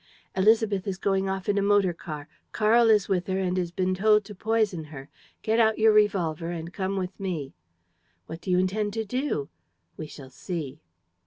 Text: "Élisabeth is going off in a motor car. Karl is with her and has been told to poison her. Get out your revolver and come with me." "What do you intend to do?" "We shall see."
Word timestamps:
"Élisabeth 0.35 0.87
is 0.87 0.97
going 0.97 1.29
off 1.29 1.47
in 1.47 1.59
a 1.59 1.61
motor 1.61 1.93
car. 1.93 2.27
Karl 2.53 2.89
is 2.89 3.07
with 3.07 3.27
her 3.27 3.37
and 3.37 3.55
has 3.57 3.69
been 3.69 3.93
told 3.93 4.25
to 4.25 4.33
poison 4.33 4.85
her. 4.85 5.09
Get 5.43 5.59
out 5.59 5.77
your 5.77 5.93
revolver 5.93 6.49
and 6.49 6.73
come 6.73 6.97
with 6.97 7.19
me." 7.19 7.53
"What 8.25 8.41
do 8.41 8.49
you 8.49 8.57
intend 8.57 8.93
to 8.93 9.05
do?" 9.05 9.47
"We 9.97 10.07
shall 10.07 10.31
see." 10.31 10.79